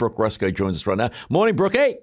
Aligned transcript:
Brook 0.00 0.18
Ruscoe 0.18 0.50
joins 0.50 0.76
us 0.76 0.86
right 0.86 0.96
now. 0.96 1.10
Morning, 1.28 1.54
Brookie. 1.54 1.98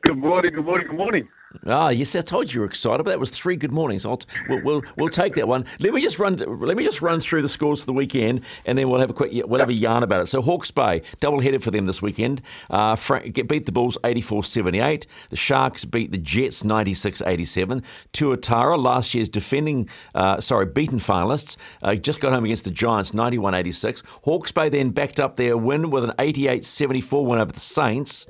Good 0.00 0.16
morning, 0.16 0.54
good 0.54 0.64
morning, 0.64 0.86
good 0.86 0.96
morning. 0.96 1.28
Ah, 1.66 1.88
yes, 1.90 2.14
I 2.16 2.20
told 2.20 2.50
you 2.52 2.54
you 2.54 2.60
were 2.60 2.66
excited, 2.66 3.02
but 3.04 3.10
that 3.10 3.20
was 3.20 3.30
three 3.30 3.56
good 3.56 3.72
mornings. 3.72 4.04
I'll 4.04 4.18
t- 4.18 4.26
we'll, 4.48 4.62
we'll, 4.62 4.82
we'll 4.96 5.08
take 5.08 5.34
that 5.34 5.48
one. 5.48 5.64
Let 5.78 5.92
me 5.92 6.00
just 6.00 6.18
run. 6.18 6.36
Let 6.36 6.76
me 6.76 6.84
just 6.84 7.00
run 7.00 7.20
through 7.20 7.42
the 7.42 7.48
scores 7.48 7.80
for 7.80 7.86
the 7.86 7.92
weekend, 7.92 8.42
and 8.66 8.76
then 8.76 8.88
we'll 8.88 9.00
have 9.00 9.10
a 9.10 9.14
quick 9.14 9.32
we'll 9.46 9.60
have 9.60 9.68
a 9.68 9.74
yarn 9.74 10.02
about 10.02 10.22
it. 10.22 10.26
So 10.26 10.42
Hawke's 10.42 10.70
Bay 10.70 11.02
double 11.20 11.40
headed 11.40 11.62
for 11.62 11.70
them 11.70 11.86
this 11.86 12.02
weekend. 12.02 12.42
Uh, 12.70 12.96
get 13.32 13.48
beat 13.48 13.66
the 13.66 13.72
Bulls 13.72 13.96
84-78. 14.04 15.06
The 15.30 15.36
Sharks 15.36 15.84
beat 15.84 16.12
the 16.12 16.18
Jets 16.18 16.62
96-87. 16.62 17.84
Tuatara, 18.12 18.78
last 18.78 19.14
year's 19.14 19.28
defending, 19.28 19.88
uh, 20.14 20.40
sorry, 20.40 20.66
beaten 20.66 20.98
finalists, 20.98 21.56
uh, 21.82 21.94
just 21.94 22.20
got 22.20 22.32
home 22.32 22.44
against 22.44 22.64
the 22.64 22.70
Giants 22.70 23.12
91-86. 23.12 24.02
Hawke's 24.24 24.52
Bay 24.52 24.68
then 24.68 24.90
backed 24.90 25.20
up 25.20 25.36
their 25.36 25.56
win 25.56 25.90
with 25.90 26.04
an 26.04 26.12
88-74 26.18 27.24
win 27.24 27.38
over 27.38 27.52
the 27.52 27.60
Saints. 27.60 28.26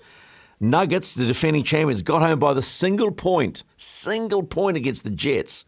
Nuggets, 0.61 1.15
the 1.15 1.27
defending 1.27 1.65
champions, 1.65 2.03
got 2.03 2.23
home 2.23 2.39
by 2.39 2.55
the 2.55 2.63
single 2.63 3.11
point, 3.11 3.65
single 3.77 4.43
point 4.43 4.77
against 4.77 5.05
the 5.05 5.11
Jets, 5.11 5.65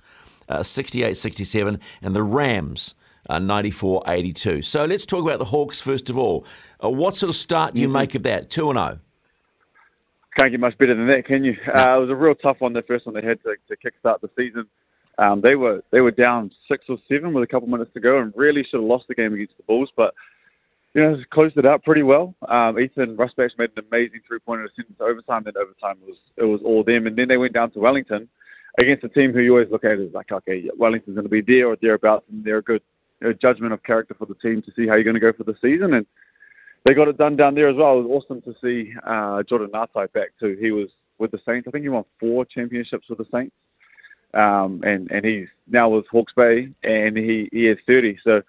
uh, 0.48 0.62
68 0.62 1.16
67, 1.16 1.80
and 2.02 2.16
the 2.16 2.22
Rams, 2.22 2.94
uh, 3.28 3.38
94 3.38 4.02
82. 4.06 4.62
So 4.62 4.84
let's 4.84 5.06
talk 5.06 5.22
about 5.22 5.38
the 5.38 5.44
Hawks 5.46 5.80
first 5.80 6.10
of 6.10 6.18
all. 6.18 6.44
Uh, 6.82 6.90
what 6.90 7.16
sort 7.16 7.30
of 7.30 7.36
start 7.36 7.74
do 7.74 7.82
you 7.82 7.88
mm-hmm. 7.88 7.94
make 7.94 8.14
of 8.14 8.22
that? 8.24 8.50
2 8.50 8.70
and 8.70 8.78
0. 8.78 8.98
Can't 10.38 10.50
get 10.50 10.60
much 10.60 10.76
better 10.76 10.94
than 10.94 11.06
that, 11.06 11.24
can 11.24 11.44
you? 11.44 11.56
No. 11.66 11.72
Uh, 11.72 11.96
it 11.96 12.00
was 12.00 12.10
a 12.10 12.16
real 12.16 12.34
tough 12.34 12.60
one, 12.60 12.74
the 12.74 12.82
first 12.82 13.06
one 13.06 13.14
they 13.14 13.22
had 13.22 13.42
to, 13.42 13.56
to 13.68 13.76
kickstart 13.76 14.20
the 14.20 14.30
season. 14.36 14.66
Um, 15.18 15.40
they 15.40 15.56
were 15.56 15.82
they 15.90 16.02
were 16.02 16.10
down 16.10 16.50
six 16.68 16.84
or 16.88 16.98
seven 17.08 17.32
with 17.32 17.42
a 17.42 17.46
couple 17.46 17.68
minutes 17.68 17.90
to 17.94 18.00
go, 18.00 18.18
and 18.18 18.32
really 18.36 18.62
should 18.62 18.80
have 18.80 18.84
lost 18.84 19.08
the 19.08 19.14
game 19.14 19.32
against 19.32 19.56
the 19.56 19.62
Bulls. 19.62 19.90
But 19.96 20.14
you 20.96 21.02
know, 21.02 21.18
closed 21.28 21.58
it 21.58 21.66
out 21.66 21.84
pretty 21.84 22.02
well. 22.02 22.34
Um, 22.48 22.78
Ethan 22.80 23.18
Rusbatch 23.18 23.58
made 23.58 23.70
an 23.76 23.84
amazing 23.92 24.20
three-pointer 24.26 24.66
to 24.66 24.72
send 24.74 24.86
overtime. 24.98 25.42
Then 25.44 25.52
overtime 25.58 25.98
was 26.06 26.16
it 26.38 26.44
was 26.44 26.62
all 26.64 26.82
them, 26.82 27.06
and 27.06 27.14
then 27.14 27.28
they 27.28 27.36
went 27.36 27.52
down 27.52 27.70
to 27.72 27.80
Wellington 27.80 28.26
against 28.78 29.04
a 29.04 29.10
team 29.10 29.34
who 29.34 29.40
you 29.40 29.52
always 29.52 29.70
look 29.70 29.84
at 29.84 29.98
as 29.98 30.14
like, 30.14 30.32
okay, 30.32 30.70
Wellington's 30.78 31.16
going 31.16 31.26
to 31.26 31.30
be 31.30 31.42
there 31.42 31.68
or 31.68 31.76
thereabouts, 31.76 32.24
and 32.32 32.42
they're 32.42 32.58
a 32.58 32.62
good 32.62 32.80
you 33.20 33.26
know, 33.26 33.34
judgment 33.34 33.74
of 33.74 33.82
character 33.82 34.14
for 34.18 34.24
the 34.24 34.34
team 34.36 34.62
to 34.62 34.72
see 34.72 34.86
how 34.86 34.94
you're 34.94 35.04
going 35.04 35.12
to 35.12 35.20
go 35.20 35.34
for 35.34 35.44
the 35.44 35.54
season, 35.60 35.92
and 35.92 36.06
they 36.86 36.94
got 36.94 37.08
it 37.08 37.18
done 37.18 37.36
down 37.36 37.54
there 37.54 37.68
as 37.68 37.76
well. 37.76 37.98
It 37.98 38.08
was 38.08 38.24
awesome 38.24 38.40
to 38.40 38.54
see 38.62 38.94
uh, 39.04 39.42
Jordan 39.42 39.68
Ngatai 39.74 40.10
back 40.14 40.28
too. 40.40 40.56
He 40.58 40.70
was 40.70 40.88
with 41.18 41.30
the 41.30 41.40
Saints. 41.44 41.68
I 41.68 41.72
think 41.72 41.82
he 41.82 41.90
won 41.90 42.06
four 42.18 42.46
championships 42.46 43.10
with 43.10 43.18
the 43.18 43.26
Saints, 43.30 43.54
um, 44.32 44.82
and 44.82 45.10
and 45.10 45.26
he's 45.26 45.48
now 45.68 45.90
with 45.90 46.06
Hawke's 46.08 46.32
Bay, 46.32 46.70
and 46.84 47.18
he 47.18 47.50
he 47.52 47.66
is 47.66 47.76
30. 47.86 48.16
So 48.24 48.42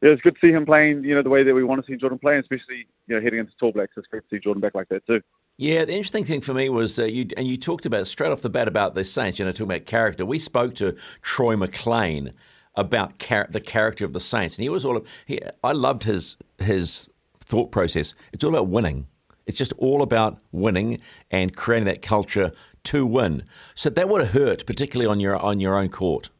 yeah, 0.00 0.10
it's 0.10 0.22
good 0.22 0.34
to 0.34 0.40
see 0.40 0.52
him 0.52 0.64
playing, 0.64 1.04
you 1.04 1.14
know, 1.14 1.22
the 1.22 1.30
way 1.30 1.42
that 1.42 1.54
we 1.54 1.64
want 1.64 1.84
to 1.84 1.86
see 1.90 1.96
Jordan 1.96 2.18
play, 2.18 2.38
especially, 2.38 2.86
you 3.06 3.16
know, 3.16 3.20
heading 3.20 3.40
into 3.40 3.56
Tall 3.56 3.72
Blacks. 3.72 3.92
It's 3.96 4.06
great 4.06 4.22
to 4.28 4.36
see 4.36 4.38
Jordan 4.38 4.60
back 4.60 4.74
like 4.74 4.88
that 4.88 5.06
too. 5.06 5.22
Yeah, 5.56 5.84
the 5.84 5.92
interesting 5.92 6.24
thing 6.24 6.40
for 6.40 6.54
me 6.54 6.68
was 6.68 7.00
uh, 7.00 7.04
you, 7.04 7.26
and 7.36 7.46
you 7.46 7.56
talked 7.56 7.84
about 7.84 8.06
straight 8.06 8.30
off 8.30 8.42
the 8.42 8.50
bat 8.50 8.68
about 8.68 8.94
the 8.94 9.02
Saints. 9.02 9.40
You 9.40 9.44
know, 9.44 9.50
talking 9.50 9.66
about 9.66 9.86
character. 9.86 10.24
We 10.24 10.38
spoke 10.38 10.74
to 10.76 10.96
Troy 11.22 11.56
McLean 11.56 12.32
about 12.76 13.18
char- 13.18 13.48
the 13.50 13.60
character 13.60 14.04
of 14.04 14.12
the 14.12 14.20
Saints, 14.20 14.56
and 14.56 14.62
he 14.62 14.68
was 14.68 14.84
all. 14.84 15.04
He, 15.26 15.40
I 15.64 15.72
loved 15.72 16.04
his 16.04 16.36
his 16.58 17.08
thought 17.40 17.72
process. 17.72 18.14
It's 18.32 18.44
all 18.44 18.50
about 18.50 18.68
winning. 18.68 19.08
It's 19.48 19.58
just 19.58 19.72
all 19.78 20.02
about 20.02 20.38
winning 20.52 21.00
and 21.30 21.56
creating 21.56 21.86
that 21.86 22.02
culture 22.02 22.52
to 22.84 23.04
win. 23.04 23.42
So 23.74 23.90
that 23.90 24.08
would 24.08 24.20
have 24.20 24.34
hurt, 24.34 24.64
particularly 24.64 25.10
on 25.10 25.18
your 25.18 25.36
on 25.36 25.58
your 25.58 25.76
own 25.76 25.88
court. 25.88 26.30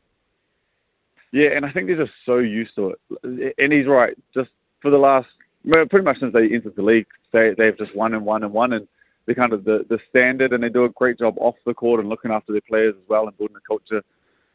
Yeah, 1.32 1.50
and 1.50 1.64
I 1.66 1.72
think 1.72 1.86
they're 1.86 1.96
just 1.96 2.12
so 2.24 2.38
used 2.38 2.74
to 2.76 2.94
it. 2.94 3.54
And 3.58 3.72
he's 3.72 3.86
right. 3.86 4.16
Just 4.32 4.50
for 4.80 4.90
the 4.90 4.98
last, 4.98 5.28
pretty 5.64 6.02
much 6.02 6.18
since 6.18 6.32
they 6.32 6.48
entered 6.48 6.76
the 6.76 6.82
league, 6.82 7.06
they 7.32 7.54
they've 7.56 7.76
just 7.76 7.94
won 7.94 8.14
and 8.14 8.24
won 8.24 8.44
and 8.44 8.52
won, 8.52 8.72
and 8.72 8.88
they're 9.26 9.34
kind 9.34 9.52
of 9.52 9.64
the 9.64 9.84
the 9.88 9.98
standard, 10.08 10.52
and 10.52 10.62
they 10.62 10.70
do 10.70 10.84
a 10.84 10.90
great 10.90 11.18
job 11.18 11.34
off 11.38 11.56
the 11.66 11.74
court 11.74 12.00
and 12.00 12.08
looking 12.08 12.30
after 12.30 12.52
their 12.52 12.62
players 12.62 12.94
as 12.96 13.08
well, 13.08 13.26
and 13.26 13.36
building 13.36 13.56
a 13.56 13.68
culture 13.68 14.02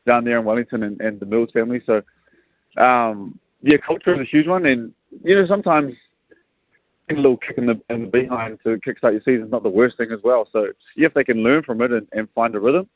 down 0.06 0.26
there 0.26 0.40
in 0.40 0.46
Wellington 0.46 0.84
and, 0.84 1.00
and 1.00 1.20
the 1.20 1.26
Mills 1.26 1.52
family. 1.52 1.82
So, 1.86 2.02
um, 2.78 3.40
yeah, 3.62 3.78
culture 3.78 4.14
is 4.14 4.20
a 4.20 4.24
huge 4.24 4.48
one, 4.48 4.66
and 4.66 4.92
you 5.24 5.36
know 5.36 5.46
sometimes 5.46 5.94
a 7.10 7.14
little 7.14 7.38
kick 7.38 7.58
in 7.58 7.68
the 7.68 7.80
in 7.90 8.04
the 8.04 8.08
behind 8.08 8.60
to 8.64 8.78
kickstart 8.78 9.12
your 9.12 9.22
season 9.22 9.46
is 9.46 9.52
not 9.52 9.62
the 9.62 9.70
worst 9.70 9.98
thing 9.98 10.12
as 10.12 10.20
well. 10.24 10.48
So, 10.52 10.72
yeah, 10.96 11.08
if 11.08 11.14
they 11.14 11.24
can 11.24 11.44
learn 11.44 11.62
from 11.62 11.82
it 11.82 11.92
and, 11.92 12.08
and 12.14 12.28
find 12.34 12.56
a 12.56 12.60
rhythm, 12.60 12.90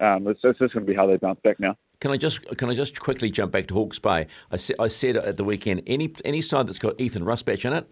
um, 0.00 0.26
it's, 0.26 0.40
it's 0.44 0.58
just 0.58 0.74
going 0.74 0.84
to 0.84 0.92
be 0.92 0.96
how 0.96 1.06
they 1.06 1.16
bounce 1.16 1.40
back 1.40 1.58
now. 1.58 1.76
Can 2.04 2.10
I 2.10 2.18
just 2.18 2.44
can 2.58 2.68
I 2.68 2.74
just 2.74 3.00
quickly 3.00 3.30
jump 3.30 3.50
back 3.50 3.66
to 3.68 3.72
Hawke's 3.72 3.98
Bay? 3.98 4.26
I, 4.50 4.58
sa- 4.58 4.74
I 4.78 4.88
said 4.88 5.16
at 5.16 5.38
the 5.38 5.42
weekend, 5.42 5.84
any 5.86 6.12
any 6.22 6.42
side 6.42 6.66
that's 6.66 6.78
got 6.78 7.00
Ethan 7.00 7.24
Rusbatch 7.24 7.64
in 7.64 7.72
it, 7.72 7.90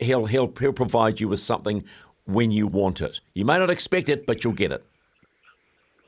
he'll 0.00 0.26
he'll 0.26 0.52
he'll 0.58 0.72
provide 0.72 1.20
you 1.20 1.28
with 1.28 1.38
something 1.38 1.84
when 2.24 2.50
you 2.50 2.66
want 2.66 3.00
it. 3.00 3.20
You 3.34 3.44
may 3.44 3.58
not 3.58 3.70
expect 3.70 4.08
it, 4.08 4.26
but 4.26 4.42
you'll 4.42 4.54
get 4.54 4.72
it. 4.72 4.84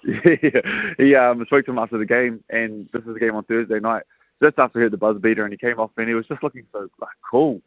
yeah, 0.43 0.95
he 0.99 1.15
um, 1.15 1.47
spoke 1.47 1.65
to 1.67 1.71
him 1.71 1.79
after 1.79 1.97
the 1.97 2.05
game, 2.05 2.43
and 2.51 2.89
this 2.93 3.03
is 3.05 3.15
the 3.15 3.21
game 3.21 3.37
on 3.37 3.45
Thursday 3.45 3.79
night. 3.79 4.03
Just 4.43 4.59
after 4.59 4.81
he 4.81 4.83
heard 4.83 4.93
the 4.93 4.97
buzz 4.97 5.19
beater, 5.21 5.45
and 5.45 5.53
he 5.53 5.57
came 5.57 5.79
off, 5.79 5.93
and 5.97 6.09
he 6.09 6.15
was 6.17 6.27
just 6.27 6.43
looking 6.43 6.67
so 6.73 6.91
like 7.01 7.11
cool. 7.31 7.63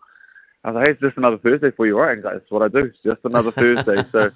I 0.65 0.71
was 0.71 0.75
like, 0.75 0.87
hey, 0.89 0.91
it's 0.95 1.01
just 1.01 1.15
another 1.15 1.37
Thursday 1.37 1.71
for 1.71 1.87
you, 1.87 1.97
right? 1.97 2.17
he's 2.17 2.25
like, 2.25 2.33
that's 2.33 2.51
what 2.51 2.61
I 2.61 2.67
do. 2.67 2.87
It's 2.87 2.99
just 3.05 3.23
another 3.23 3.51
Thursday. 3.51 4.03
so, 4.11 4.31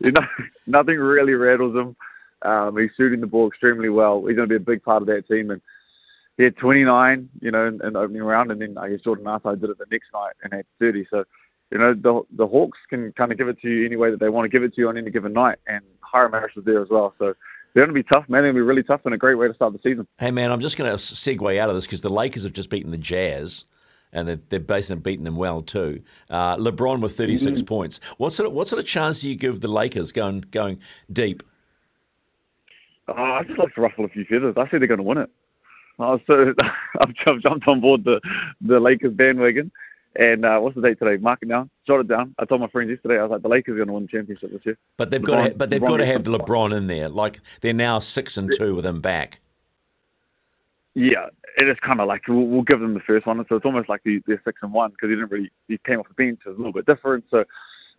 you 0.00 0.10
know, 0.10 0.26
nothing 0.66 0.98
really 0.98 1.34
rattles 1.34 1.76
him. 1.76 1.94
Um, 2.46 2.76
he's 2.78 2.90
shooting 2.96 3.20
the 3.20 3.26
ball 3.26 3.48
extremely 3.48 3.88
well. 3.88 4.24
He's 4.24 4.36
going 4.36 4.48
to 4.48 4.52
be 4.52 4.56
a 4.56 4.60
big 4.60 4.82
part 4.82 5.02
of 5.02 5.08
that 5.08 5.26
team. 5.28 5.50
And 5.50 5.60
he 6.36 6.44
had 6.44 6.56
29, 6.56 7.28
you 7.40 7.50
know, 7.50 7.66
in, 7.66 7.80
in 7.82 7.94
the 7.94 7.98
opening 7.98 8.22
round, 8.22 8.50
and 8.50 8.60
then 8.60 8.76
I 8.78 8.90
guess 8.90 9.00
Jordan 9.00 9.24
Ngatai 9.24 9.60
did 9.60 9.70
it 9.70 9.78
the 9.78 9.86
next 9.90 10.12
night 10.12 10.34
and 10.42 10.52
had 10.52 10.66
30. 10.80 11.06
So, 11.10 11.24
you 11.70 11.78
know, 11.78 11.94
the 11.94 12.22
the 12.36 12.46
Hawks 12.46 12.78
can 12.88 13.12
kind 13.12 13.32
of 13.32 13.38
give 13.38 13.48
it 13.48 13.60
to 13.62 13.68
you 13.68 13.86
any 13.86 13.96
way 13.96 14.10
that 14.10 14.20
they 14.20 14.28
want 14.28 14.44
to 14.44 14.48
give 14.48 14.62
it 14.62 14.74
to 14.74 14.80
you 14.80 14.88
on 14.88 14.96
any 14.96 15.10
given 15.10 15.32
night. 15.32 15.58
And 15.66 15.82
Hyrum 16.00 16.32
Harris 16.32 16.54
was 16.54 16.64
there 16.64 16.82
as 16.82 16.88
well. 16.90 17.14
So 17.18 17.34
they're 17.74 17.84
going 17.84 17.94
to 17.94 18.02
be 18.02 18.08
tough, 18.08 18.28
man. 18.28 18.42
They're 18.42 18.52
going 18.52 18.54
to 18.54 18.64
be 18.64 18.66
really 18.66 18.82
tough 18.82 19.00
and 19.04 19.14
a 19.14 19.18
great 19.18 19.34
way 19.34 19.48
to 19.48 19.54
start 19.54 19.72
the 19.72 19.78
season. 19.82 20.06
Hey, 20.18 20.30
man, 20.30 20.52
I'm 20.52 20.60
just 20.60 20.76
going 20.76 20.90
to 20.90 20.96
segue 20.96 21.58
out 21.58 21.68
of 21.68 21.74
this 21.74 21.86
because 21.86 22.02
the 22.02 22.10
Lakers 22.10 22.44
have 22.44 22.52
just 22.52 22.70
beaten 22.70 22.90
the 22.90 22.98
Jazz. 22.98 23.64
And 24.12 24.28
they've, 24.28 24.48
they've 24.48 24.66
basically 24.66 25.02
beaten 25.02 25.24
them 25.24 25.36
well 25.36 25.62
too. 25.62 26.02
Uh, 26.30 26.56
LeBron 26.56 27.00
with 27.00 27.16
36 27.16 27.60
mm-hmm. 27.60 27.66
points. 27.66 28.00
What 28.18 28.32
sort 28.32 28.46
of 28.46 28.54
what 28.54 28.68
sort 28.68 28.78
of 28.78 28.86
chance 28.86 29.20
do 29.20 29.28
you 29.28 29.34
give 29.34 29.60
the 29.60 29.68
Lakers 29.68 30.12
going 30.12 30.42
going 30.50 30.78
deep? 31.12 31.42
Uh, 33.08 33.12
I 33.12 33.44
just 33.44 33.58
like 33.58 33.74
to 33.74 33.80
ruffle 33.80 34.04
a 34.04 34.08
few 34.08 34.24
feathers. 34.24 34.54
I 34.56 34.64
say 34.64 34.78
they're 34.78 34.88
going 34.88 34.98
to 34.98 35.04
win 35.04 35.18
it. 35.18 35.30
Uh, 35.98 36.18
so 36.26 36.54
I've, 37.26 37.40
jumped 37.40 37.66
on 37.66 37.80
board 37.80 38.04
the 38.04 38.20
the 38.60 38.80
Lakers 38.80 39.12
bandwagon. 39.12 39.70
And 40.18 40.46
uh, 40.46 40.58
what's 40.60 40.74
the 40.74 40.80
date 40.80 40.98
today? 40.98 41.18
Mark 41.18 41.40
it 41.42 41.48
down. 41.48 41.68
Jot 41.86 42.00
it 42.00 42.08
down. 42.08 42.34
I 42.38 42.46
told 42.46 42.62
my 42.62 42.68
friends 42.68 42.88
yesterday. 42.88 43.18
I 43.18 43.22
was 43.22 43.30
like, 43.30 43.42
the 43.42 43.48
Lakers 43.48 43.74
are 43.74 43.76
going 43.76 43.88
to 43.88 43.92
win 43.92 44.02
the 44.04 44.08
championship 44.08 44.50
this 44.50 44.64
year. 44.64 44.78
But 44.96 45.10
they've 45.10 45.20
LeBron, 45.20 45.26
got 45.26 45.48
to, 45.48 45.54
but 45.54 45.70
they've 45.70 45.80
LeBron 45.80 45.86
got 45.86 45.96
to 45.98 46.06
have 46.06 46.22
LeBron 46.22 46.76
in 46.76 46.86
there. 46.86 47.10
Like 47.10 47.40
they're 47.60 47.74
now 47.74 47.98
six 47.98 48.36
and 48.38 48.50
two 48.50 48.74
with 48.74 48.86
him 48.86 49.00
back. 49.00 49.40
Yeah, 50.94 51.28
it 51.58 51.68
is 51.68 51.78
kind 51.80 52.00
of 52.00 52.08
like 52.08 52.26
we'll, 52.26 52.46
we'll, 52.46 52.62
give 52.62 52.80
them 52.80 52.94
the 52.94 53.00
first 53.00 53.26
one, 53.26 53.44
so 53.46 53.56
it's 53.56 53.66
almost 53.66 53.90
like 53.90 54.00
they're 54.04 54.40
six 54.44 54.60
and 54.62 54.72
one 54.72 54.92
because 54.92 55.10
he 55.10 55.14
didn't 55.14 55.30
really 55.30 55.50
he 55.68 55.76
came 55.78 56.00
off 56.00 56.08
the 56.08 56.14
bench. 56.14 56.40
It's 56.46 56.54
a 56.54 56.56
little 56.56 56.72
bit 56.72 56.86
different. 56.86 57.24
So, 57.30 57.44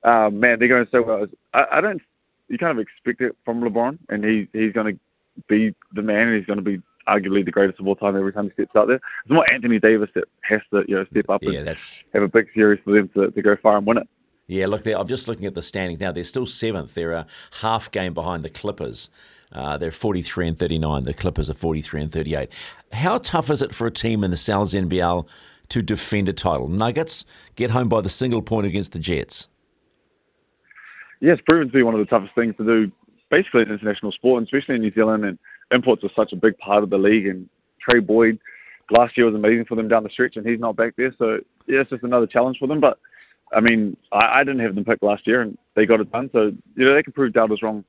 um, 0.04 0.40
man, 0.40 0.58
they're 0.58 0.68
going 0.68 0.88
so 0.92 1.04
well. 1.04 1.28
I, 1.54 1.68
I 1.74 1.82
don't 1.82 2.02
you 2.50 2.58
kind 2.58 2.72
of 2.72 2.80
expect 2.80 3.22
it 3.22 3.36
from 3.46 3.62
LeBron, 3.62 3.98
and 4.10 4.24
he 4.24 4.48
he's 4.54 4.74
going 4.74 4.96
to 4.96 5.00
be 5.48 5.76
the 5.94 6.02
man, 6.02 6.28
and 6.28 6.38
he's 6.38 6.46
going 6.46 6.58
to 6.58 6.64
be 6.64 6.82
arguably 7.08 7.44
the 7.44 7.52
greatest 7.52 7.80
of 7.80 7.88
all 7.88 7.96
time 7.96 8.16
every 8.16 8.34
time 8.34 8.46
he 8.46 8.52
steps 8.52 8.76
out 8.76 8.88
there. 8.88 8.98
It's 8.98 9.32
more 9.32 9.46
Anthony 9.52 9.80
Davis 9.80 10.10
that 10.16 10.26
has 10.42 10.62
to 10.72 10.86
you 10.88 10.96
know 10.96 11.06
step 11.06 11.30
up 11.30 11.44
yeah, 11.44 11.60
and 11.60 11.68
that's... 11.68 12.04
have 12.14 12.24
a 12.24 12.28
big 12.28 12.48
series 12.54 12.80
for 12.84 12.92
them 12.92 13.10
to, 13.10 13.32
to 13.32 13.42
go 13.42 13.56
far 13.56 13.78
and 13.78 13.86
win 13.86 13.98
it. 13.98 14.08
Yeah, 14.48 14.68
look, 14.68 14.86
I'm 14.86 15.08
just 15.08 15.28
looking 15.28 15.46
at 15.46 15.56
the 15.56 15.62
standings 15.62 16.00
now. 16.00 16.14
They're 16.14 16.24
still 16.24 16.46
seventh. 16.46 16.94
They're 16.94 17.12
a 17.12 17.28
half 17.60 17.92
game 17.92 18.14
behind 18.14 18.44
the 18.44 18.50
Clippers. 18.50 19.10
Uh, 19.52 19.78
they're 19.78 19.92
43 19.92 20.50
and 20.50 20.60
39. 20.60 21.04
The 21.04 21.14
Clippers 21.14 21.50
are 21.50 21.54
43 21.54 22.04
and 22.04 22.12
38. 22.12 22.50
How 22.94 23.18
tough 23.18 23.50
is 23.50 23.62
it 23.62 23.76
for 23.76 23.88
a 23.88 23.92
team 23.92 24.24
in 24.24 24.32
the 24.32 24.38
Sal's 24.38 24.74
NBL 24.74 25.28
to 25.70 25.82
defend 25.82 26.30
a 26.30 26.34
title? 26.34 26.70
Nuggets 26.70 27.26
get 27.56 27.72
home 27.72 27.90
by 27.90 28.00
the 28.00 28.10
single 28.10 28.42
point 28.42 28.68
against 28.68 28.94
the 28.94 29.00
Jets 29.00 29.50
yeah, 31.20 31.34
it's 31.34 31.42
proven 31.42 31.68
to 31.68 31.74
be 31.74 31.84
one 31.84 31.94
of 31.94 32.00
the 32.00 32.06
toughest 32.06 32.36
things 32.36 32.56
to 32.58 32.66
do, 32.66 32.92
basically 33.30 33.64
in 33.64 33.72
international 33.72 34.12
sport, 34.12 34.40
and 34.40 34.48
especially 34.48 34.76
in 34.76 34.82
New 34.82 34.94
Zealand. 34.94 35.26
And 35.26 35.38
imports 35.72 36.04
are 36.04 36.10
such 36.16 36.34
a 36.34 36.36
big 36.36 36.58
part 36.58 36.84
of 36.84 36.90
the 36.90 36.98
league. 36.98 37.28
And 37.28 37.50
Trey 37.80 38.00
Boyd 38.00 38.40
last 38.98 39.18
year 39.18 39.26
was 39.26 39.36
amazing 39.36 39.66
for 39.66 39.76
them 39.76 39.88
down 39.88 40.04
the 40.04 40.10
stretch, 40.10 40.38
and 40.38 40.48
he's 40.48 40.60
not 40.60 40.76
back 40.76 40.96
there. 40.98 41.14
So 41.18 41.40
yeah, 41.68 41.82
it's 41.82 41.90
just 41.90 42.04
another 42.04 42.28
challenge 42.28 42.60
for 42.60 42.68
them. 42.68 42.80
But 42.80 43.00
I 43.54 43.62
mean, 43.62 43.98
I, 44.12 44.40
I 44.40 44.44
didn't 44.44 44.62
have 44.62 44.76
them 44.76 44.86
picked 44.86 45.04
last 45.04 45.28
year, 45.28 45.42
and 45.42 45.58
they 45.76 45.86
got 45.86 46.02
it 46.02 46.12
done. 46.12 46.30
So 46.32 46.54
you 46.76 46.86
know 46.86 46.94
they 46.94 47.04
can 47.04 47.14
prove 47.14 47.34
was 47.36 47.62
wrong, 47.62 47.84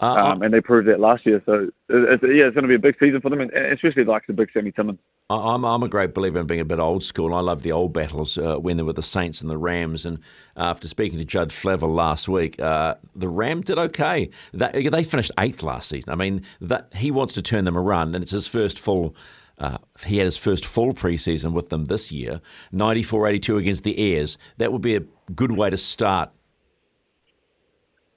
uh, 0.00 0.12
um, 0.12 0.42
and 0.42 0.52
they 0.52 0.60
proved 0.60 0.88
that 0.88 1.00
last 1.00 1.26
year. 1.26 1.42
So 1.46 1.70
it's, 1.88 2.22
yeah, 2.22 2.46
it's 2.46 2.54
going 2.54 2.62
to 2.62 2.68
be 2.68 2.74
a 2.74 2.78
big 2.78 2.96
season 2.98 3.20
for 3.20 3.30
them, 3.30 3.40
and 3.40 3.52
especially 3.52 4.04
like 4.04 4.26
the 4.26 4.32
big 4.32 4.50
Sammy 4.52 4.72
Timmins. 4.72 4.98
I'm 5.38 5.64
I'm 5.64 5.82
a 5.82 5.88
great 5.88 6.14
believer 6.14 6.40
in 6.40 6.46
being 6.46 6.60
a 6.60 6.64
bit 6.64 6.78
old 6.78 7.04
school. 7.04 7.34
I 7.34 7.40
love 7.40 7.62
the 7.62 7.72
old 7.72 7.92
battles 7.92 8.38
uh, 8.38 8.56
when 8.56 8.76
there 8.76 8.86
were 8.86 8.92
the 8.92 9.02
Saints 9.02 9.40
and 9.40 9.50
the 9.50 9.58
Rams. 9.58 10.04
And 10.06 10.18
after 10.56 10.88
speaking 10.88 11.18
to 11.18 11.24
Judd 11.24 11.50
Flavell 11.50 11.94
last 11.94 12.28
week, 12.28 12.60
uh, 12.60 12.96
the 13.14 13.28
Rams 13.28 13.66
did 13.66 13.78
okay. 13.78 14.30
They, 14.52 14.88
they 14.88 15.04
finished 15.04 15.32
eighth 15.38 15.62
last 15.62 15.88
season. 15.88 16.12
I 16.12 16.16
mean, 16.16 16.44
that 16.60 16.92
he 16.94 17.10
wants 17.10 17.34
to 17.34 17.42
turn 17.42 17.64
them 17.64 17.78
around, 17.78 18.14
and 18.14 18.22
it's 18.22 18.32
his 18.32 18.46
first 18.46 18.78
full. 18.78 19.14
Uh, 19.58 19.78
he 20.06 20.16
had 20.16 20.24
his 20.24 20.36
first 20.36 20.64
full 20.64 20.92
preseason 20.92 21.52
with 21.52 21.68
them 21.68 21.84
this 21.84 22.10
year, 22.10 22.40
94-82 22.72 23.58
against 23.58 23.84
the 23.84 23.96
Airs. 23.98 24.36
That 24.56 24.72
would 24.72 24.82
be 24.82 24.96
a 24.96 25.02
good 25.34 25.52
way 25.52 25.70
to 25.70 25.76
start. 25.76 26.30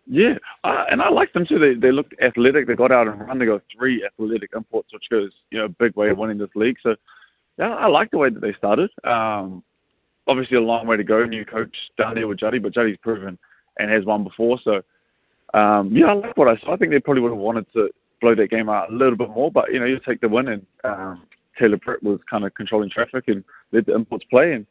Yeah, 0.08 0.38
uh, 0.64 0.86
and 0.90 1.02
I 1.02 1.10
like 1.10 1.34
them 1.34 1.46
too. 1.48 1.58
They 1.58 1.74
they 1.74 1.92
looked 1.92 2.14
athletic. 2.22 2.68
They 2.68 2.76
got 2.76 2.92
out 2.92 3.08
and 3.08 3.20
run. 3.22 3.40
They 3.40 3.46
got 3.46 3.64
three 3.76 4.06
athletic 4.06 4.52
imports, 4.56 4.94
which 4.94 5.10
goes 5.10 5.32
you 5.50 5.58
know 5.58 5.66
a 5.66 5.70
big 5.70 5.96
way 5.96 6.10
of 6.10 6.18
winning 6.18 6.38
this 6.38 6.50
league. 6.56 6.78
So 6.84 6.96
yeah, 7.58 7.70
I 7.70 7.88
like 7.88 8.12
the 8.12 8.20
way 8.20 8.30
that 8.30 8.40
they 8.40 8.54
started. 8.54 8.92
Um, 9.04 9.64
obviously, 10.28 10.58
a 10.58 10.62
long 10.62 10.86
way 10.86 10.98
to 10.98 11.04
go. 11.04 11.26
New 11.26 11.44
coach 11.44 11.76
down 11.98 12.16
there 12.16 12.28
with 12.28 12.38
Juddy, 12.38 12.60
but 12.60 12.74
Juddy's 12.74 12.98
proven 12.98 13.38
and 13.80 13.90
has 13.90 14.06
won 14.06 14.24
before. 14.24 14.60
So 14.64 14.84
um, 15.56 15.90
yeah, 15.92 16.08
I 16.08 16.14
like 16.14 16.38
what 16.38 16.50
I 16.50 16.58
saw. 16.58 16.74
I 16.74 16.78
think 16.78 16.92
they 16.92 17.00
probably 17.00 17.22
would 17.22 17.32
have 17.32 17.38
wanted 17.40 17.66
to 17.74 17.90
blow 18.22 18.36
that 18.36 18.50
game 18.50 18.70
out 18.70 18.92
a 18.92 18.96
little 18.96 19.16
bit 19.16 19.30
more, 19.30 19.52
but 19.52 19.72
you 19.74 19.80
know, 19.80 19.86
you 19.86 20.00
take 20.00 20.22
the 20.22 20.30
win 20.30 20.50
and 20.50 20.66
um, 20.84 21.24
Taylor 21.58 21.78
Britt 21.78 22.04
was 22.04 22.20
kind 22.30 22.46
of 22.46 22.54
controlling 22.54 22.90
traffic 22.90 23.26
and 23.28 23.44
let 23.72 23.86
the 23.86 23.96
imports 23.96 24.26
play. 24.30 24.54
And 24.54 24.66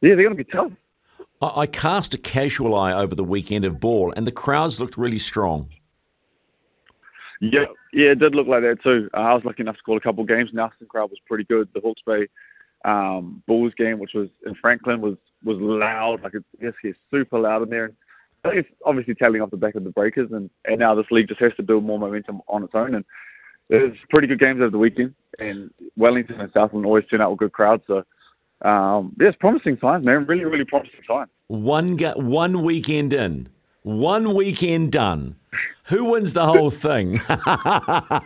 yeah, 0.00 0.14
they're 0.14 0.24
going 0.24 0.36
to 0.36 0.44
be 0.44 0.50
tough. 0.50 0.72
I 1.42 1.66
cast 1.66 2.14
a 2.14 2.18
casual 2.18 2.74
eye 2.74 2.92
over 2.92 3.14
the 3.14 3.24
weekend 3.24 3.64
of 3.64 3.80
ball, 3.80 4.12
and 4.14 4.26
the 4.26 4.32
crowds 4.32 4.78
looked 4.78 4.98
really 4.98 5.18
strong. 5.18 5.70
Yeah, 7.40 7.64
yeah, 7.94 8.10
it 8.10 8.18
did 8.18 8.34
look 8.34 8.46
like 8.46 8.62
that 8.62 8.82
too. 8.82 9.08
Uh, 9.14 9.16
I 9.16 9.34
was 9.34 9.44
lucky 9.44 9.62
enough 9.62 9.76
to 9.76 9.82
call 9.82 9.96
a 9.96 10.00
couple 10.00 10.22
of 10.22 10.28
games. 10.28 10.50
Nelson 10.52 10.86
crowd 10.86 11.08
was 11.08 11.18
pretty 11.26 11.44
good. 11.44 11.68
The 11.74 11.80
Hawke's 11.80 12.02
Bay 12.02 12.28
um, 12.84 13.42
Bulls 13.46 13.72
game, 13.76 13.98
which 13.98 14.12
was 14.12 14.28
in 14.46 14.54
Franklin, 14.54 15.00
was 15.00 15.16
was 15.42 15.56
loud. 15.58 16.22
Like 16.22 16.34
yes, 16.60 16.74
it's 16.82 16.98
super 17.10 17.38
loud 17.38 17.62
in 17.62 17.70
there. 17.70 17.86
And 17.86 17.94
I 18.44 18.50
think 18.50 18.66
it's 18.66 18.76
obviously 18.84 19.14
tailing 19.14 19.40
off 19.40 19.50
the 19.50 19.56
back 19.56 19.74
of 19.74 19.84
the 19.84 19.90
Breakers, 19.90 20.30
and 20.32 20.50
and 20.66 20.78
now 20.78 20.94
this 20.94 21.10
league 21.10 21.28
just 21.28 21.40
has 21.40 21.54
to 21.54 21.62
build 21.62 21.84
more 21.84 21.98
momentum 21.98 22.42
on 22.48 22.62
its 22.64 22.74
own. 22.74 22.94
And 22.94 23.04
there's 23.68 23.96
pretty 24.10 24.28
good 24.28 24.40
games 24.40 24.60
over 24.60 24.70
the 24.70 24.78
weekend, 24.78 25.14
and 25.38 25.70
Wellington 25.96 26.40
and 26.40 26.52
Southland 26.52 26.84
always 26.84 27.06
turn 27.06 27.22
out 27.22 27.30
with 27.30 27.40
good 27.40 27.52
crowds. 27.52 27.84
So 27.86 28.04
um, 28.62 29.14
yeah, 29.18 29.28
it's 29.28 29.36
promising 29.36 29.78
signs, 29.80 30.04
man. 30.04 30.26
Really, 30.26 30.44
really 30.44 30.64
promising 30.64 31.00
signs. 31.06 31.30
One 31.48 31.96
ga- 31.96 32.14
one 32.14 32.62
weekend 32.62 33.12
in, 33.12 33.48
one 33.82 34.34
weekend 34.34 34.92
done. 34.92 35.36
Who 35.84 36.04
wins 36.12 36.32
the 36.34 36.46
whole 36.46 36.70
thing? 36.70 37.20
I 37.28 38.20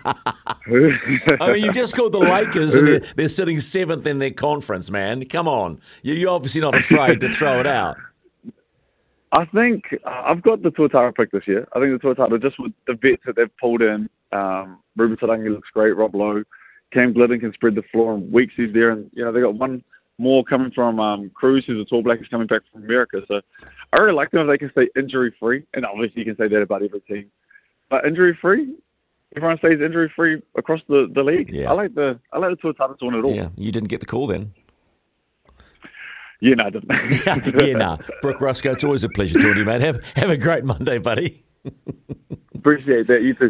mean, 1.53 1.65
you 1.65 1.73
just 1.73 1.97
called 1.97 2.13
the 2.13 2.19
Lakers, 2.19 2.75
and 2.75 2.87
they're, 2.87 3.01
they're, 3.17 3.29
sitting 3.29 3.59
seventh 3.59 4.07
in 4.07 4.19
their 4.19 4.33
conference, 4.33 4.91
man. 4.91 5.25
Come 5.25 5.49
on, 5.49 5.81
you're 6.03 6.31
obviously 6.31 6.61
not 6.61 6.75
afraid 6.75 7.21
to 7.21 7.33
throw 7.33 7.61
it 7.61 7.67
out. 7.67 7.97
I 9.33 9.47
think 9.47 9.99
uh, 10.05 10.23
I've 10.27 10.43
got 10.43 10.63
the 10.63 10.71
Tuatara 10.71 11.15
pick 11.15 11.33
this 11.33 11.49
year. 11.49 11.67
I 11.73 11.81
think 11.81 12.01
the 12.01 12.15
Tuatara, 12.15 12.41
just 12.41 12.59
with 12.59 12.73
the 12.87 12.95
vets 12.95 13.23
that 13.25 13.37
they've 13.37 13.57
pulled 13.57 13.81
in, 13.83 14.11
um, 14.33 14.81
Reuben 14.97 15.17
Te 15.17 15.27
Rangi 15.27 15.51
looks 15.51 15.71
great, 15.71 15.97
Rob 15.97 16.15
Loe, 16.15 16.45
Cam 16.93 17.15
Gliddon 17.15 17.41
can 17.41 17.53
spread 17.53 17.75
the 17.75 17.83
floor, 17.83 18.15
and 18.15 18.31
Weeks 18.31 18.55
is 18.59 18.73
there, 18.75 18.91
and 18.91 19.11
you 19.15 19.25
know 19.25 19.33
they 19.33 19.41
got 19.41 19.55
one 19.55 19.83
more 20.19 20.45
coming 20.45 20.71
from 20.71 21.01
um, 21.01 21.31
Cruz, 21.31 21.65
who's 21.67 21.81
a 21.81 21.85
tall 21.85 22.03
black, 22.03 22.21
is 22.21 22.29
coming 22.29 22.47
back 22.47 22.63
from 22.73 22.85
America. 22.85 23.23
So 23.27 23.41
I 23.93 24.01
really 24.01 24.15
like 24.15 24.31
them 24.31 24.43
if 24.43 24.47
they 24.49 24.59
can 24.59 24.71
stay 24.71 24.89
injury 24.97 25.35
free. 25.39 25.65
And 25.75 25.85
obviously, 25.85 26.21
you 26.21 26.25
can 26.25 26.37
say 26.37 26.49
that 26.49 26.63
about 26.63 26.83
every 26.83 27.01
team. 27.01 27.31
But 27.91 28.07
injury 28.07 28.37
free, 28.41 28.75
everyone 29.37 29.59
stays 29.59 29.81
injury 29.81 30.13
free 30.15 30.43
across 30.57 30.81
the, 30.89 31.11
the 31.13 31.23
league. 31.23 31.51
Yeah. 31.51 31.71
I 31.71 31.75
like 31.75 31.95
the 31.95 32.19
I 32.33 32.39
like 32.39 32.51
the 32.61 32.73
Tuatara 32.73 32.99
to 32.99 33.05
win 33.07 33.15
it 33.15 33.25
all. 33.25 33.35
Yeah, 33.35 33.49
you 33.57 33.73
didn't 33.73 33.89
get 33.89 34.01
the 34.01 34.07
call 34.07 34.27
then. 34.27 34.53
Yeah, 36.41 36.55
no, 36.55 36.65
I 36.65 36.71
didn't. 36.71 37.61
yeah, 37.67 37.77
nah. 37.77 37.97
Brook 38.21 38.41
Ruscoe, 38.41 38.73
it's 38.73 38.85
always 38.85 39.05
a 39.05 39.09
pleasure 39.09 39.35
talking 39.35 39.55
to 39.55 39.59
you, 39.61 39.65
mate. 39.65 39.81
Have 39.81 40.05
have 40.17 40.31
a 40.31 40.37
great 40.37 40.65
Monday, 40.65 40.99
buddy. 40.99 41.45
Appreciate 42.55 43.07
that. 43.09 43.23
You 43.23 43.35
too. 43.35 43.43